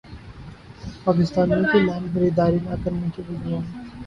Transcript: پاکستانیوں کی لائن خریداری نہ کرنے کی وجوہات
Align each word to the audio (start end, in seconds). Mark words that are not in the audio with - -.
پاکستانیوں 1.03 1.63
کی 1.63 1.79
لائن 1.79 2.05
خریداری 2.13 2.59
نہ 2.63 2.75
کرنے 2.83 3.07
کی 3.15 3.21
وجوہات 3.29 3.89